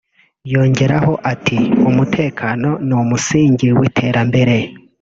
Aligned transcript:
yongeraho 0.53 1.13
ati 1.31 1.59
”Umutekano 1.89 2.69
ni 2.87 2.93
umusingi 3.01 3.67
w’iterambere” 3.77 4.55